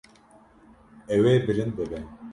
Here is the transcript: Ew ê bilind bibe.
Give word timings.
Ew 1.15 1.23
ê 1.33 1.35
bilind 1.45 1.73
bibe. 1.77 1.99